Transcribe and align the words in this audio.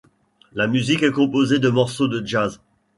La 0.53 0.65
musique 0.65 1.03
est 1.03 1.11
composée 1.11 1.59
de 1.59 1.69
morceaux 1.69 2.07
de 2.07 2.25
jazz. 2.25 2.59